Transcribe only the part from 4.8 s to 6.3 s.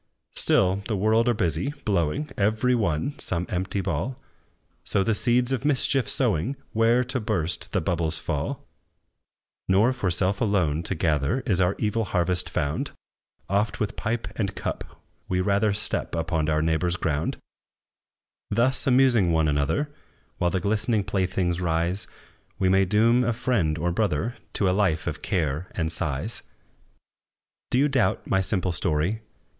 So the seeds of mischief